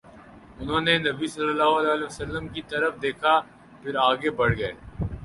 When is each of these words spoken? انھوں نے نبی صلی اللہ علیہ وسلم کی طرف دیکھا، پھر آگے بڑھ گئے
انھوں 0.59 0.81
نے 0.81 0.93
نبی 0.97 1.27
صلی 1.33 1.49
اللہ 1.49 1.71
علیہ 1.79 2.05
وسلم 2.05 2.47
کی 2.53 2.61
طرف 2.71 3.01
دیکھا، 3.01 3.39
پھر 3.81 3.95
آگے 4.07 4.29
بڑھ 4.39 4.57
گئے 4.59 4.71